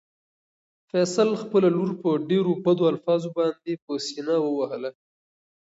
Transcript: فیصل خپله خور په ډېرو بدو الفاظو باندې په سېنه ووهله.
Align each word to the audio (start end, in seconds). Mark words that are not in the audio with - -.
فیصل 0.89 1.29
خپله 1.41 1.67
خور 1.75 1.89
په 2.01 2.09
ډېرو 2.29 2.53
بدو 2.63 2.83
الفاظو 2.91 3.29
باندې 3.37 3.73
په 3.83 3.93
سېنه 4.07 4.35
ووهله. 4.41 4.91